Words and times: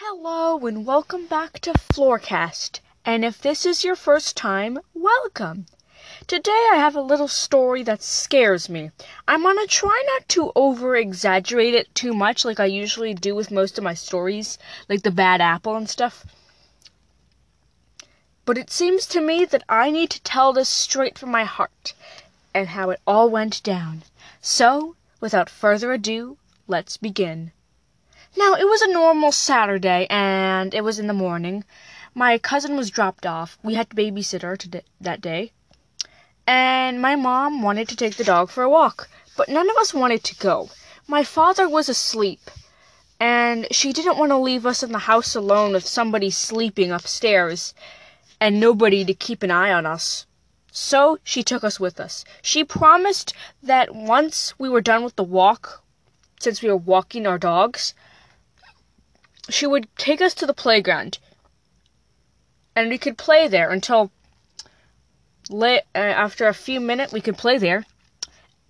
Hello 0.00 0.64
and 0.64 0.86
welcome 0.86 1.26
back 1.26 1.58
to 1.58 1.72
Floorcast. 1.72 2.78
And 3.04 3.24
if 3.24 3.40
this 3.40 3.66
is 3.66 3.82
your 3.82 3.96
first 3.96 4.36
time, 4.36 4.78
welcome. 4.94 5.66
Today 6.28 6.68
I 6.70 6.76
have 6.76 6.94
a 6.94 7.00
little 7.00 7.26
story 7.26 7.82
that 7.82 8.00
scares 8.00 8.68
me. 8.68 8.92
I'm 9.26 9.42
gonna 9.42 9.66
try 9.66 10.00
not 10.06 10.28
to 10.28 10.52
over 10.54 10.94
exaggerate 10.94 11.74
it 11.74 11.92
too 11.96 12.14
much 12.14 12.44
like 12.44 12.60
I 12.60 12.66
usually 12.66 13.12
do 13.12 13.34
with 13.34 13.50
most 13.50 13.76
of 13.76 13.82
my 13.82 13.94
stories, 13.94 14.56
like 14.88 15.02
the 15.02 15.10
bad 15.10 15.40
apple 15.40 15.74
and 15.74 15.90
stuff. 15.90 16.24
But 18.44 18.56
it 18.56 18.70
seems 18.70 19.04
to 19.08 19.20
me 19.20 19.44
that 19.46 19.64
I 19.68 19.90
need 19.90 20.10
to 20.10 20.22
tell 20.22 20.52
this 20.52 20.68
straight 20.68 21.18
from 21.18 21.32
my 21.32 21.42
heart 21.42 21.92
and 22.54 22.68
how 22.68 22.90
it 22.90 23.00
all 23.04 23.28
went 23.28 23.64
down. 23.64 24.04
So, 24.40 24.94
without 25.18 25.50
further 25.50 25.90
ado, 25.92 26.38
let's 26.68 26.96
begin. 26.96 27.50
Now, 28.38 28.54
it 28.54 28.68
was 28.68 28.82
a 28.82 28.92
normal 28.92 29.32
Saturday, 29.32 30.06
and 30.08 30.72
it 30.72 30.84
was 30.84 31.00
in 31.00 31.08
the 31.08 31.12
morning. 31.12 31.64
My 32.14 32.38
cousin 32.38 32.76
was 32.76 32.88
dropped 32.88 33.26
off. 33.26 33.58
We 33.64 33.74
had 33.74 33.90
to 33.90 33.96
babysit 33.96 34.42
her 34.42 34.56
to 34.56 34.82
that 35.00 35.20
day. 35.20 35.50
And 36.46 37.02
my 37.02 37.16
mom 37.16 37.62
wanted 37.62 37.88
to 37.88 37.96
take 37.96 38.16
the 38.16 38.22
dog 38.22 38.48
for 38.48 38.62
a 38.62 38.70
walk, 38.70 39.08
but 39.36 39.48
none 39.48 39.68
of 39.68 39.76
us 39.76 39.92
wanted 39.92 40.22
to 40.22 40.36
go. 40.36 40.70
My 41.08 41.24
father 41.24 41.68
was 41.68 41.88
asleep, 41.88 42.48
and 43.18 43.66
she 43.72 43.92
didn't 43.92 44.18
want 44.18 44.30
to 44.30 44.38
leave 44.38 44.66
us 44.66 44.84
in 44.84 44.92
the 44.92 45.10
house 45.10 45.34
alone 45.34 45.72
with 45.72 45.84
somebody 45.84 46.30
sleeping 46.30 46.92
upstairs 46.92 47.74
and 48.40 48.60
nobody 48.60 49.04
to 49.04 49.14
keep 49.14 49.42
an 49.42 49.50
eye 49.50 49.72
on 49.72 49.84
us. 49.84 50.26
So 50.70 51.18
she 51.24 51.42
took 51.42 51.64
us 51.64 51.80
with 51.80 51.98
us. 51.98 52.24
She 52.40 52.62
promised 52.62 53.34
that 53.64 53.96
once 53.96 54.54
we 54.60 54.68
were 54.68 54.80
done 54.80 55.02
with 55.02 55.16
the 55.16 55.24
walk, 55.24 55.82
since 56.38 56.62
we 56.62 56.68
were 56.68 56.76
walking 56.76 57.26
our 57.26 57.36
dogs, 57.38 57.94
she 59.48 59.66
would 59.66 59.88
take 59.96 60.20
us 60.20 60.34
to 60.34 60.46
the 60.46 60.54
playground. 60.54 61.18
And 62.76 62.88
we 62.88 62.98
could 62.98 63.18
play 63.18 63.48
there 63.48 63.70
until 63.70 64.10
late, 65.48 65.82
uh, 65.94 65.98
after 65.98 66.46
a 66.46 66.54
few 66.54 66.80
minutes 66.80 67.12
we 67.12 67.20
could 67.20 67.38
play 67.38 67.58
there. 67.58 67.84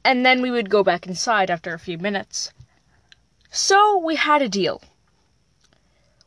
And 0.04 0.24
then 0.24 0.40
we 0.40 0.50
would 0.50 0.70
go 0.70 0.82
back 0.82 1.06
inside 1.06 1.50
after 1.50 1.74
a 1.74 1.78
few 1.78 1.98
minutes. 1.98 2.52
So 3.50 3.98
we 3.98 4.16
had 4.16 4.42
a 4.42 4.48
deal. 4.48 4.82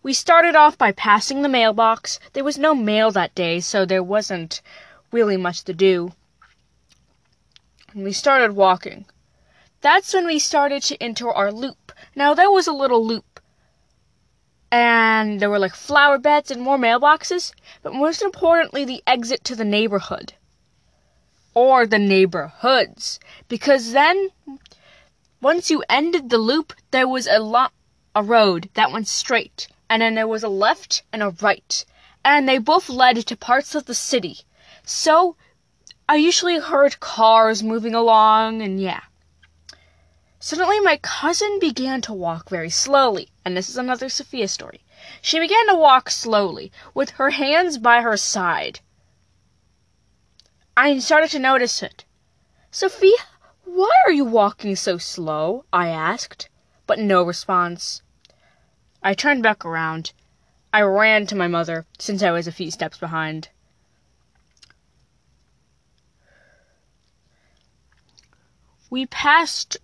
We 0.03 0.13
started 0.13 0.55
off 0.55 0.77
by 0.77 0.91
passing 0.91 1.41
the 1.41 1.49
mailbox. 1.49 2.19
There 2.33 2.43
was 2.43 2.57
no 2.57 2.75
mail 2.75 3.11
that 3.11 3.35
day 3.35 3.59
so 3.59 3.85
there 3.85 4.03
wasn't 4.03 4.61
really 5.11 5.37
much 5.37 5.63
to 5.63 5.73
do. 5.73 6.13
And 7.93 8.03
we 8.03 8.11
started 8.11 8.53
walking. 8.53 9.05
That's 9.81 10.13
when 10.13 10.25
we 10.25 10.39
started 10.39 10.83
to 10.83 11.01
enter 11.01 11.31
our 11.31 11.51
loop. 11.51 11.91
Now 12.15 12.33
there 12.33 12.51
was 12.51 12.67
a 12.67 12.73
little 12.73 13.05
loop 13.05 13.30
and 15.21 15.39
there 15.39 15.51
were 15.51 15.59
like 15.59 15.75
flower 15.75 16.17
beds 16.17 16.49
and 16.49 16.61
more 16.61 16.79
mailboxes, 16.79 17.53
but 17.83 17.93
most 17.93 18.23
importantly, 18.23 18.83
the 18.83 19.03
exit 19.05 19.43
to 19.43 19.55
the 19.55 19.63
neighborhood 19.63 20.33
or 21.53 21.85
the 21.85 21.99
neighborhoods 21.99 23.19
because 23.47 23.91
then 23.91 24.29
once 25.39 25.69
you 25.69 25.83
ended 25.87 26.29
the 26.29 26.37
loop, 26.37 26.73
there 26.89 27.07
was 27.07 27.27
a 27.27 27.37
lot 27.37 27.71
a 28.15 28.23
road 28.23 28.69
that 28.73 28.91
went 28.91 29.07
straight, 29.07 29.67
and 29.89 30.01
then 30.01 30.15
there 30.15 30.27
was 30.27 30.43
a 30.43 30.49
left 30.49 31.03
and 31.13 31.21
a 31.23 31.29
right, 31.41 31.85
and 32.25 32.49
they 32.49 32.57
both 32.57 32.89
led 32.89 33.15
to 33.25 33.37
parts 33.37 33.75
of 33.75 33.85
the 33.85 33.93
city. 33.93 34.39
So 34.83 35.35
I 36.09 36.15
usually 36.15 36.59
heard 36.59 36.99
cars 36.99 37.63
moving 37.63 37.95
along, 37.95 38.61
and 38.61 38.81
yeah. 38.81 39.01
Suddenly, 40.39 40.79
my 40.79 40.97
cousin 40.97 41.59
began 41.59 42.01
to 42.01 42.13
walk 42.13 42.49
very 42.49 42.71
slowly, 42.71 43.29
and 43.45 43.55
this 43.55 43.69
is 43.69 43.77
another 43.77 44.09
Sofia 44.09 44.47
story. 44.47 44.81
She 45.21 45.39
began 45.39 45.67
to 45.67 45.75
walk 45.75 46.09
slowly, 46.09 46.71
with 46.93 47.11
her 47.11 47.31
hands 47.31 47.77
by 47.77 48.01
her 48.01 48.17
side. 48.17 48.79
I 50.75 50.99
started 50.99 51.29
to 51.31 51.39
notice 51.39 51.81
it. 51.83 52.05
Sofia, 52.71 53.17
why 53.63 53.91
are 54.05 54.11
you 54.11 54.25
walking 54.25 54.75
so 54.75 54.97
slow? 54.97 55.65
I 55.71 55.89
asked, 55.89 56.49
but 56.87 56.99
no 56.99 57.23
response. 57.23 58.01
I 59.03 59.13
turned 59.13 59.43
back 59.43 59.65
around. 59.65 60.13
I 60.73 60.81
ran 60.81 61.25
to 61.27 61.35
my 61.35 61.47
mother, 61.47 61.85
since 61.99 62.23
I 62.23 62.31
was 62.31 62.47
a 62.47 62.51
few 62.51 62.71
steps 62.71 62.97
behind. 62.97 63.49
We 68.89 69.05
passed 69.05 69.77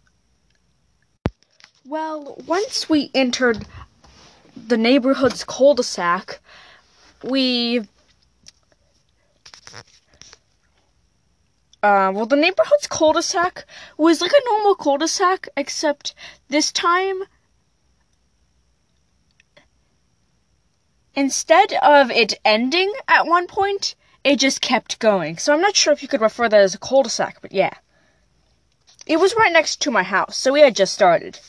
well, 1.87 2.35
once 2.45 2.89
we 2.89 3.09
entered 3.13 3.65
the 4.67 4.77
neighborhood's 4.77 5.43
cul-de-sac, 5.43 6.39
we 7.23 7.79
uh, 11.83 12.11
well, 12.13 12.25
the 12.25 12.35
neighborhood's 12.35 12.87
cul-de-sac 12.87 13.65
was 13.97 14.21
like 14.21 14.31
a 14.31 14.45
normal 14.49 14.75
cul-de-sac, 14.75 15.47
except 15.55 16.13
this 16.49 16.71
time, 16.71 17.23
instead 21.15 21.73
of 21.73 22.09
it 22.11 22.33
ending 22.43 22.91
at 23.07 23.25
one 23.25 23.47
point, 23.47 23.95
it 24.23 24.37
just 24.37 24.59
kept 24.59 24.99
going. 24.99 25.37
So 25.37 25.53
I'm 25.53 25.61
not 25.61 25.75
sure 25.75 25.93
if 25.93 26.01
you 26.01 26.07
could 26.07 26.21
refer 26.21 26.49
that 26.49 26.61
as 26.61 26.75
a 26.75 26.79
cul-de-sac, 26.79 27.37
but 27.41 27.51
yeah. 27.51 27.73
It 29.05 29.19
was 29.19 29.35
right 29.35 29.53
next 29.53 29.81
to 29.81 29.91
my 29.91 30.03
house, 30.03 30.35
so 30.35 30.51
we 30.51 30.61
had 30.61 30.75
just 30.75 30.93
started. 30.93 31.39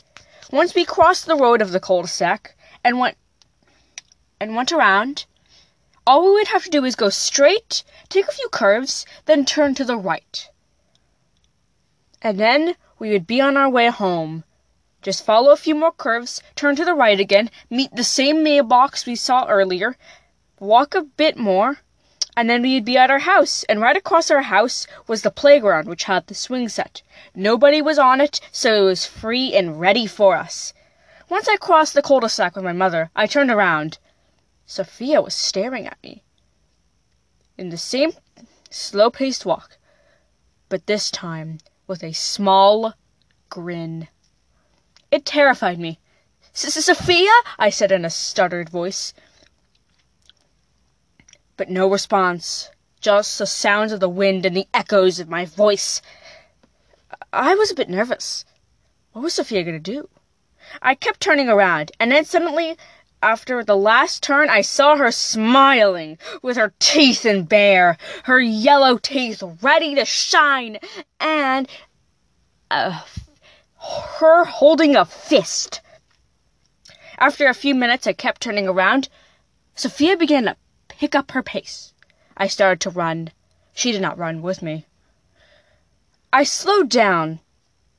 Once 0.52 0.74
we 0.74 0.84
crossed 0.84 1.26
the 1.26 1.36
road 1.36 1.60
of 1.60 1.72
the 1.72 1.80
cul-de-sac 1.80 2.54
and 2.84 2.98
went 2.98 3.16
and 4.40 4.54
went 4.54 4.72
around, 4.72 5.26
all 6.06 6.24
we 6.24 6.30
would 6.32 6.48
have 6.48 6.64
to 6.64 6.70
do 6.70 6.84
is 6.84 6.96
go 6.96 7.10
straight, 7.10 7.84
take 8.08 8.26
a 8.26 8.32
few 8.32 8.48
curves, 8.48 9.04
then 9.26 9.44
turn 9.44 9.74
to 9.74 9.84
the 9.84 9.96
right. 9.96 10.48
And 12.22 12.40
then 12.40 12.76
we 12.98 13.10
would 13.10 13.26
be 13.26 13.40
on 13.40 13.56
our 13.56 13.68
way 13.68 13.88
home. 13.88 14.44
Just 15.02 15.24
follow 15.24 15.52
a 15.52 15.56
few 15.56 15.74
more 15.74 15.92
curves, 15.92 16.42
turn 16.56 16.76
to 16.76 16.84
the 16.84 16.94
right 16.94 17.20
again, 17.20 17.50
meet 17.70 17.94
the 17.94 18.04
same 18.04 18.42
mailbox 18.42 19.06
we 19.06 19.16
saw 19.16 19.46
earlier, 19.46 19.96
walk 20.58 20.94
a 20.94 21.02
bit 21.02 21.36
more, 21.36 21.78
and 22.36 22.48
then 22.48 22.62
we'd 22.62 22.84
be 22.84 22.96
at 22.96 23.10
our 23.10 23.18
house, 23.18 23.64
and 23.64 23.80
right 23.80 23.96
across 23.96 24.30
our 24.30 24.42
house 24.42 24.86
was 25.06 25.22
the 25.22 25.30
playground 25.30 25.88
which 25.88 26.04
had 26.04 26.26
the 26.26 26.34
swing 26.34 26.68
set. 26.68 27.02
Nobody 27.34 27.82
was 27.82 27.98
on 27.98 28.20
it, 28.20 28.40
so 28.50 28.82
it 28.82 28.84
was 28.84 29.06
free 29.06 29.54
and 29.54 29.80
ready 29.80 30.06
for 30.06 30.36
us. 30.36 30.72
Once 31.28 31.48
I 31.48 31.56
crossed 31.56 31.94
the 31.94 32.02
cul-de-sac 32.02 32.54
with 32.56 32.64
my 32.64 32.72
mother, 32.72 33.10
I 33.14 33.26
turned 33.26 33.50
around. 33.50 33.98
Sofia 34.66 35.20
was 35.20 35.34
staring 35.34 35.86
at 35.86 36.02
me. 36.02 36.22
In 37.56 37.70
the 37.70 37.78
same 37.78 38.12
slow-paced 38.70 39.44
walk, 39.44 39.78
but 40.68 40.86
this 40.86 41.10
time 41.10 41.58
with 41.86 42.02
a 42.02 42.12
small 42.12 42.94
grin. 43.48 44.08
It 45.10 45.24
terrified 45.24 45.78
me. 45.78 45.98
Sofia, 46.52 47.30
I 47.58 47.70
said 47.70 47.92
in 47.92 48.04
a 48.04 48.10
stuttered 48.10 48.68
voice 48.68 49.14
but 51.58 51.68
no 51.68 51.90
response. 51.90 52.70
Just 53.00 53.38
the 53.38 53.46
sounds 53.46 53.92
of 53.92 54.00
the 54.00 54.08
wind 54.08 54.46
and 54.46 54.56
the 54.56 54.68
echoes 54.72 55.20
of 55.20 55.28
my 55.28 55.44
voice. 55.44 56.00
I 57.32 57.54
was 57.54 57.70
a 57.70 57.74
bit 57.74 57.90
nervous. 57.90 58.46
What 59.12 59.22
was 59.22 59.34
Sofia 59.34 59.62
going 59.64 59.82
to 59.82 59.92
do? 59.92 60.08
I 60.82 60.94
kept 60.94 61.20
turning 61.20 61.48
around, 61.48 61.92
and 61.98 62.12
then 62.12 62.24
suddenly, 62.24 62.76
after 63.22 63.64
the 63.64 63.76
last 63.76 64.22
turn, 64.22 64.48
I 64.48 64.60
saw 64.60 64.96
her 64.96 65.10
smiling, 65.10 66.18
with 66.42 66.56
her 66.56 66.72
teeth 66.78 67.26
in 67.26 67.44
bare, 67.44 67.96
her 68.24 68.40
yellow 68.40 68.98
teeth 68.98 69.42
ready 69.62 69.94
to 69.94 70.04
shine, 70.04 70.78
and 71.18 71.68
uh, 72.70 73.02
her 74.18 74.44
holding 74.44 74.94
a 74.94 75.04
fist. 75.04 75.80
After 77.18 77.48
a 77.48 77.54
few 77.54 77.74
minutes, 77.74 78.06
I 78.06 78.12
kept 78.12 78.40
turning 78.40 78.68
around. 78.68 79.08
Sofia 79.74 80.16
began 80.16 80.44
to 80.44 80.56
pick 80.88 81.14
up 81.14 81.32
her 81.32 81.42
pace. 81.42 81.92
I 82.36 82.46
started 82.46 82.80
to 82.82 82.90
run. 82.90 83.32
She 83.74 83.90
did 83.90 84.02
not 84.02 84.18
run 84.18 84.42
with 84.42 84.62
me. 84.62 84.86
I 86.32 86.44
slowed 86.44 86.88
down 86.88 87.40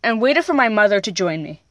and 0.04 0.22
waited 0.22 0.45
for 0.45 0.54
my 0.54 0.69
mother 0.69 1.01
to 1.01 1.12
join 1.12 1.44
me. 1.44 1.62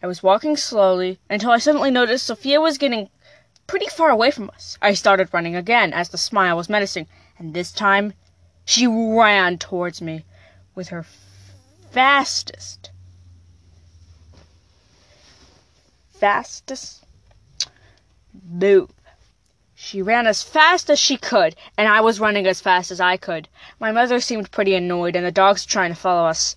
I 0.00 0.06
was 0.06 0.22
walking 0.22 0.56
slowly 0.56 1.18
until 1.28 1.50
I 1.50 1.58
suddenly 1.58 1.90
noticed 1.90 2.26
Sofia 2.26 2.60
was 2.60 2.78
getting 2.78 3.10
pretty 3.66 3.86
far 3.86 4.10
away 4.10 4.30
from 4.30 4.48
us. 4.50 4.78
I 4.80 4.94
started 4.94 5.28
running 5.32 5.56
again 5.56 5.92
as 5.92 6.08
the 6.08 6.18
smile 6.18 6.56
was 6.56 6.68
menacing, 6.68 7.08
and 7.38 7.52
this 7.52 7.72
time 7.72 8.14
she 8.64 8.86
ran 8.86 9.58
towards 9.58 10.00
me 10.00 10.24
with 10.74 10.88
her 10.88 11.04
fastest, 11.90 12.90
fastest 16.10 17.04
move. 18.48 18.90
She 19.74 20.00
ran 20.02 20.26
as 20.26 20.42
fast 20.42 20.90
as 20.90 20.98
she 20.98 21.16
could, 21.16 21.56
and 21.76 21.88
I 21.88 22.00
was 22.00 22.20
running 22.20 22.46
as 22.46 22.60
fast 22.60 22.90
as 22.90 23.00
I 23.00 23.16
could. 23.16 23.48
My 23.80 23.90
mother 23.90 24.20
seemed 24.20 24.50
pretty 24.50 24.74
annoyed, 24.74 25.16
and 25.16 25.26
the 25.26 25.32
dogs 25.32 25.66
trying 25.66 25.90
to 25.90 26.00
follow 26.00 26.28
us. 26.28 26.56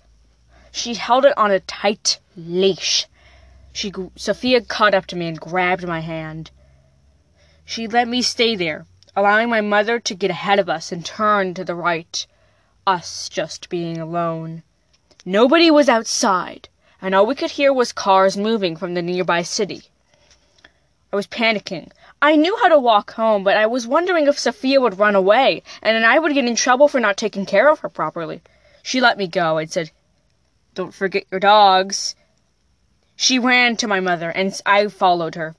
She 0.70 0.94
held 0.94 1.24
it 1.24 1.36
on 1.36 1.50
a 1.50 1.60
tight 1.60 2.18
leash. 2.36 3.06
She 3.74 3.90
Sofia 4.16 4.60
caught 4.60 4.94
up 4.94 5.06
to 5.06 5.16
me 5.16 5.28
and 5.28 5.40
grabbed 5.40 5.86
my 5.86 6.00
hand. 6.00 6.50
She 7.64 7.86
let 7.86 8.06
me 8.06 8.20
stay 8.20 8.54
there, 8.54 8.84
allowing 9.16 9.48
my 9.48 9.62
mother 9.62 9.98
to 9.98 10.14
get 10.14 10.30
ahead 10.30 10.58
of 10.58 10.68
us 10.68 10.92
and 10.92 11.06
turn 11.06 11.54
to 11.54 11.64
the 11.64 11.74
right, 11.74 12.26
us 12.86 13.30
just 13.30 13.70
being 13.70 13.98
alone. 13.98 14.62
Nobody 15.24 15.70
was 15.70 15.88
outside, 15.88 16.68
and 17.00 17.14
all 17.14 17.24
we 17.24 17.34
could 17.34 17.52
hear 17.52 17.72
was 17.72 17.92
cars 17.92 18.36
moving 18.36 18.76
from 18.76 18.92
the 18.92 19.00
nearby 19.00 19.42
city. 19.42 19.84
I 21.10 21.16
was 21.16 21.26
panicking. 21.26 21.92
I 22.20 22.36
knew 22.36 22.56
how 22.58 22.68
to 22.68 22.78
walk 22.78 23.12
home, 23.12 23.42
but 23.42 23.56
I 23.56 23.66
was 23.66 23.86
wondering 23.86 24.26
if 24.26 24.38
Sofia 24.38 24.80
would 24.80 24.98
run 24.98 25.14
away, 25.14 25.62
and 25.80 25.96
then 25.96 26.04
I 26.04 26.18
would 26.18 26.34
get 26.34 26.44
in 26.44 26.56
trouble 26.56 26.88
for 26.88 27.00
not 27.00 27.16
taking 27.16 27.46
care 27.46 27.70
of 27.70 27.80
her 27.80 27.88
properly. 27.88 28.42
She 28.82 29.00
let 29.00 29.16
me 29.16 29.28
go 29.28 29.56
and 29.56 29.70
said, 29.70 29.90
Don't 30.74 30.92
forget 30.92 31.24
your 31.30 31.40
dogs. 31.40 32.14
She 33.16 33.38
ran 33.38 33.76
to 33.76 33.86
my 33.86 34.00
mother, 34.00 34.30
and 34.30 34.58
I 34.64 34.88
followed 34.88 35.34
her. 35.34 35.54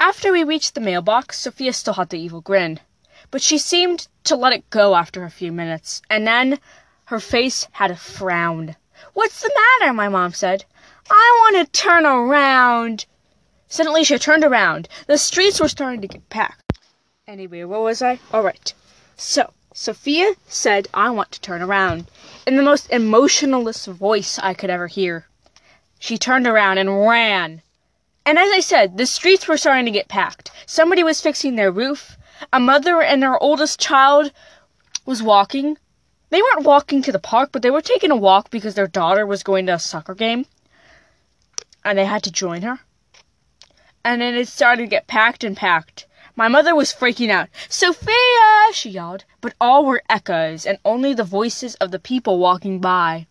After 0.00 0.32
we 0.32 0.44
reached 0.44 0.74
the 0.74 0.80
mailbox, 0.80 1.38
Sofia 1.38 1.72
still 1.72 1.94
had 1.94 2.10
the 2.10 2.18
evil 2.18 2.40
grin, 2.40 2.80
but 3.30 3.42
she 3.42 3.58
seemed 3.58 4.08
to 4.24 4.36
let 4.36 4.52
it 4.52 4.68
go 4.70 4.94
after 4.94 5.24
a 5.24 5.30
few 5.30 5.52
minutes, 5.52 6.02
and 6.10 6.26
then 6.26 6.58
her 7.06 7.20
face 7.20 7.68
had 7.72 7.90
a 7.90 7.96
frown. 7.96 8.76
What's 9.12 9.40
the 9.40 9.52
matter? 9.80 9.92
my 9.92 10.08
mom 10.08 10.32
said. 10.32 10.64
I 11.10 11.38
want 11.40 11.66
to 11.66 11.80
turn 11.80 12.06
around. 12.06 13.06
Suddenly 13.68 14.04
she 14.04 14.18
turned 14.18 14.44
around. 14.44 14.88
The 15.06 15.18
streets 15.18 15.60
were 15.60 15.68
starting 15.68 16.00
to 16.00 16.08
get 16.08 16.28
packed. 16.28 16.78
Anyway, 17.26 17.64
where 17.64 17.80
was 17.80 18.02
I? 18.02 18.20
All 18.32 18.42
right. 18.42 18.72
So, 19.16 19.52
Sofia 19.76 20.34
said, 20.46 20.86
I 20.94 21.10
want 21.10 21.32
to 21.32 21.40
turn 21.40 21.60
around, 21.60 22.06
in 22.46 22.54
the 22.54 22.62
most 22.62 22.88
emotionless 22.90 23.86
voice 23.86 24.38
I 24.40 24.54
could 24.54 24.70
ever 24.70 24.86
hear. 24.86 25.26
She 25.98 26.16
turned 26.16 26.46
around 26.46 26.78
and 26.78 27.04
ran. 27.08 27.60
And 28.24 28.38
as 28.38 28.52
I 28.52 28.60
said, 28.60 28.98
the 28.98 29.04
streets 29.04 29.48
were 29.48 29.56
starting 29.56 29.86
to 29.86 29.90
get 29.90 30.06
packed. 30.06 30.52
Somebody 30.64 31.02
was 31.02 31.20
fixing 31.20 31.56
their 31.56 31.72
roof. 31.72 32.16
A 32.52 32.60
mother 32.60 33.02
and 33.02 33.24
her 33.24 33.36
oldest 33.42 33.80
child 33.80 34.30
was 35.06 35.24
walking. 35.24 35.76
They 36.30 36.40
weren't 36.40 36.64
walking 36.64 37.02
to 37.02 37.10
the 37.10 37.18
park, 37.18 37.50
but 37.50 37.62
they 37.62 37.70
were 37.72 37.82
taking 37.82 38.12
a 38.12 38.16
walk 38.16 38.50
because 38.50 38.76
their 38.76 38.86
daughter 38.86 39.26
was 39.26 39.42
going 39.42 39.66
to 39.66 39.74
a 39.74 39.80
soccer 39.80 40.14
game. 40.14 40.46
And 41.84 41.98
they 41.98 42.04
had 42.04 42.22
to 42.22 42.30
join 42.30 42.62
her. 42.62 42.78
And 44.04 44.22
then 44.22 44.36
it 44.36 44.46
started 44.46 44.82
to 44.82 44.88
get 44.88 45.08
packed 45.08 45.42
and 45.42 45.56
packed. 45.56 46.06
My 46.36 46.48
mother 46.48 46.74
was 46.74 46.92
freaking 46.92 47.30
out. 47.30 47.48
Sofia! 47.68 48.72
she 48.72 48.90
yelled, 48.90 49.24
but 49.40 49.54
all 49.60 49.84
were 49.84 50.02
echoes 50.08 50.66
and 50.66 50.78
only 50.84 51.14
the 51.14 51.22
voices 51.22 51.76
of 51.76 51.92
the 51.92 51.98
people 51.98 52.38
walking 52.38 52.80
by. 52.80 53.26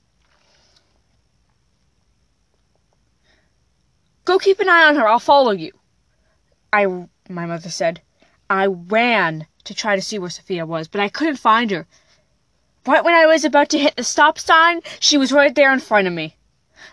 Go 4.25 4.39
keep 4.39 4.59
an 4.61 4.69
eye 4.69 4.85
on 4.85 4.95
her. 4.95 5.07
I'll 5.07 5.19
follow 5.19 5.51
you. 5.51 5.73
I, 6.71 6.85
my 7.27 7.45
mother 7.45 7.69
said. 7.69 8.01
I 8.49 8.67
ran 8.67 9.47
to 9.65 9.73
try 9.73 9.95
to 9.95 10.01
see 10.01 10.17
where 10.17 10.29
Sofia 10.29 10.65
was, 10.65 10.87
but 10.87 11.01
I 11.01 11.09
couldn't 11.09 11.37
find 11.37 11.71
her. 11.71 11.87
Right 12.85 13.03
when 13.03 13.15
I 13.15 13.25
was 13.25 13.43
about 13.43 13.69
to 13.69 13.79
hit 13.79 13.95
the 13.97 14.03
stop 14.03 14.39
sign, 14.39 14.81
she 14.99 15.17
was 15.17 15.31
right 15.31 15.53
there 15.53 15.73
in 15.73 15.79
front 15.79 16.07
of 16.07 16.13
me. 16.13 16.37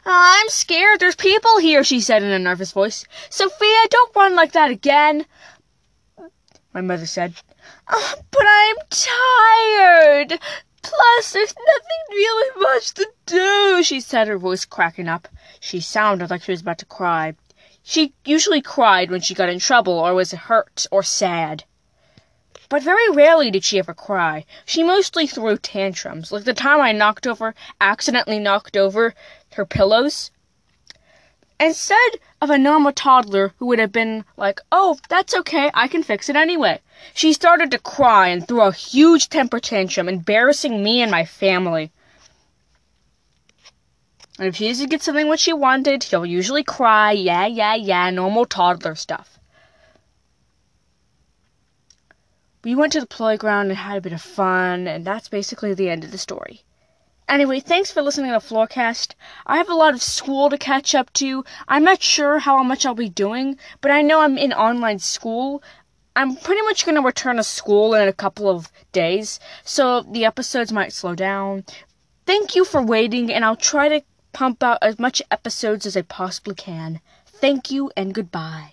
I'm 0.05 0.49
scared. 0.49 0.99
There's 0.99 1.17
people 1.17 1.59
here, 1.59 1.85
she 1.85 2.01
said 2.01 2.23
in 2.23 2.31
a 2.31 2.39
nervous 2.39 2.73
voice. 2.73 3.05
Sofia, 3.29 3.87
don't 3.91 4.17
run 4.17 4.35
like 4.35 4.53
that 4.53 4.71
again. 4.71 5.27
My 6.73 6.81
mother 6.81 7.07
said. 7.07 7.35
Oh, 7.89 8.15
but 8.31 8.47
I'm 8.47 8.77
tired. 8.91 10.41
Plus, 10.83 11.33
there's 11.33 11.55
nothing 11.55 12.03
really 12.11 12.61
much 12.61 12.95
to 12.95 13.11
do, 13.27 13.83
she 13.83 14.01
said, 14.01 14.29
her 14.29 14.39
voice 14.39 14.65
cracking 14.65 15.09
up. 15.09 15.29
She 15.59 15.81
sounded 15.81 16.31
like 16.31 16.43
she 16.45 16.53
was 16.53 16.61
about 16.61 16.79
to 16.79 16.87
cry. 16.87 17.35
She 17.83 18.15
usually 18.25 18.63
cried 18.63 19.11
when 19.11 19.21
she 19.21 19.35
got 19.35 19.49
in 19.49 19.59
trouble 19.59 19.95
or 19.95 20.15
was 20.15 20.31
hurt 20.31 20.87
or 20.93 21.03
sad. 21.03 21.65
But 22.69 22.85
very 22.85 23.11
rarely 23.11 23.51
did 23.51 23.65
she 23.65 23.81
ever 23.81 23.93
cry. 23.93 24.45
She 24.65 24.85
mostly 24.85 25.27
threw 25.27 25.59
tantrums, 25.59 26.31
like 26.31 26.45
the 26.45 26.55
time 26.55 26.81
I 26.81 26.93
knocked 26.93 27.27
over, 27.27 27.55
accidentally 27.81 28.39
knocked 28.39 28.77
over 28.77 29.13
her 29.55 29.67
pillows. 29.67 30.31
Instead 31.61 32.19
of 32.41 32.49
a 32.49 32.57
normal 32.57 32.91
toddler 32.91 33.53
who 33.59 33.67
would 33.67 33.79
have 33.79 33.93
been 33.93 34.25
like, 34.39 34.61
oh, 34.73 34.99
that's 35.11 35.37
okay, 35.37 35.71
I 35.75 35.89
can 35.89 36.03
fix 36.03 36.31
it 36.31 36.35
anyway, 36.35 36.81
she 37.13 37.35
started 37.35 37.71
to 37.71 37.79
cry 37.79 38.29
and 38.29 38.49
threw 38.49 38.63
a 38.63 38.73
huge 38.73 39.29
temper 39.29 39.61
tantrum, 39.61 40.09
embarrassing 40.09 40.83
me 40.83 41.03
and 41.03 41.11
my 41.11 41.27
family. 41.27 41.93
And 44.39 44.49
if 44.49 44.57
she 44.57 44.69
doesn't 44.69 44.89
get 44.89 45.03
something 45.03 45.29
what 45.29 45.39
she 45.39 45.53
wanted, 45.53 46.03
she'll 46.03 46.25
usually 46.25 46.65
cry, 46.65 47.13
yeah, 47.13 47.45
yeah, 47.45 47.75
yeah, 47.75 48.09
normal 48.09 48.47
toddler 48.47 48.95
stuff. 48.95 49.39
We 52.65 52.75
went 52.75 52.95
to 52.95 53.01
the 53.01 53.07
playground 53.07 53.69
and 53.69 53.77
had 53.77 53.99
a 53.99 54.01
bit 54.01 54.15
of 54.15 54.23
fun, 54.23 54.87
and 54.87 55.05
that's 55.05 55.29
basically 55.29 55.75
the 55.75 55.91
end 55.91 56.05
of 56.05 56.11
the 56.11 56.17
story. 56.17 56.63
Anyway, 57.31 57.61
thanks 57.61 57.93
for 57.93 58.03
listening 58.03 58.33
to 58.33 58.39
Floorcast. 58.39 59.15
I 59.47 59.59
have 59.59 59.71
a 59.71 59.75
lot 59.75 59.95
of 59.95 60.03
school 60.03 60.51
to 60.51 60.59
catch 60.59 60.97
up 60.97 61.13
to. 61.13 61.45
I'm 61.69 61.85
not 61.85 62.03
sure 62.03 62.41
how 62.41 62.61
much 62.65 62.85
I'll 62.85 62.95
be 62.95 63.09
doing, 63.09 63.57
but 63.81 63.93
I 63.93 64.03
know 64.03 64.21
I'm 64.21 64.37
in 64.37 64.53
online 64.53 64.99
school. 64.99 65.63
I'm 66.17 66.35
pretty 66.35 66.63
much 66.63 66.85
going 66.85 66.97
to 66.97 67.03
return 67.03 67.37
to 67.37 67.45
school 67.45 67.95
in 67.95 68.09
a 68.09 68.13
couple 68.13 68.51
of 68.51 68.73
days, 68.91 69.39
so 69.63 70.01
the 70.01 70.25
episodes 70.25 70.73
might 70.73 70.93
slow 70.93 71.15
down. 71.15 71.65
Thank 72.27 72.57
you 72.57 72.65
for 72.65 72.83
waiting, 72.83 73.33
and 73.33 73.45
I'll 73.45 73.55
try 73.55 73.89
to 73.89 74.03
pump 74.33 74.65
out 74.65 74.79
as 74.83 74.99
much 74.99 75.23
episodes 75.31 75.87
as 75.87 75.97
I 75.97 76.03
possibly 76.03 76.57
can. 76.57 77.01
Thank 77.27 77.71
you 77.71 77.93
and 77.97 78.13
goodbye. 78.13 78.73